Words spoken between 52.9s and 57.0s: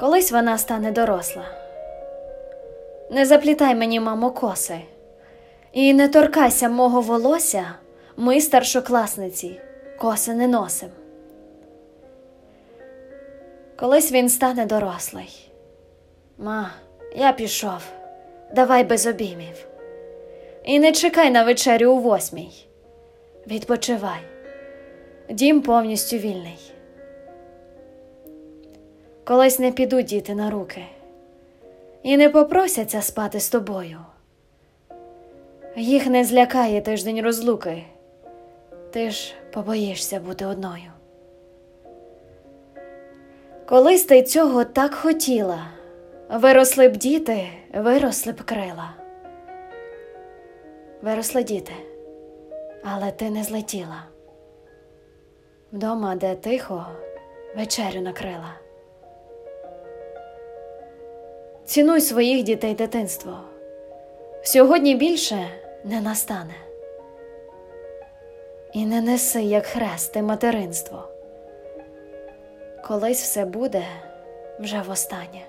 ти не злетіла. Вдома, де тихо,